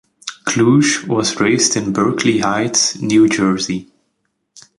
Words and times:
Kluge 0.45 1.05
was 1.07 1.39
raised 1.39 1.77
in 1.77 1.93
Berkeley 1.93 2.39
Heights, 2.39 2.99
New 2.99 3.29
Jersey. 3.29 3.91